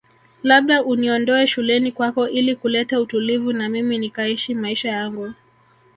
Labda 0.43 0.83
uniondoe 0.83 1.47
shuleni 1.47 1.91
kwako 1.91 2.27
ili 2.29 2.55
kuleta 2.55 3.01
utulivu 3.01 3.53
na 3.53 3.69
mimi 3.69 3.97
nikaishi 3.97 4.53
maisha 4.55 4.89
yangu 4.89 5.31